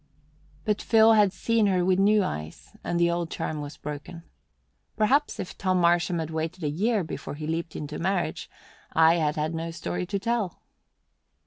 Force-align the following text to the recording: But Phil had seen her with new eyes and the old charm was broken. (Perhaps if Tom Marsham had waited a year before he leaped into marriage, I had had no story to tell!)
But 0.65 0.81
Phil 0.81 1.13
had 1.13 1.31
seen 1.31 1.67
her 1.67 1.85
with 1.85 1.99
new 1.99 2.23
eyes 2.23 2.75
and 2.83 2.99
the 2.99 3.11
old 3.11 3.29
charm 3.29 3.61
was 3.61 3.77
broken. 3.77 4.23
(Perhaps 4.97 5.39
if 5.39 5.55
Tom 5.55 5.79
Marsham 5.79 6.17
had 6.17 6.31
waited 6.31 6.63
a 6.63 6.69
year 6.69 7.03
before 7.03 7.35
he 7.35 7.45
leaped 7.45 7.75
into 7.75 7.99
marriage, 7.99 8.49
I 8.93 9.17
had 9.17 9.35
had 9.35 9.53
no 9.53 9.69
story 9.69 10.07
to 10.07 10.17
tell!) 10.17 10.63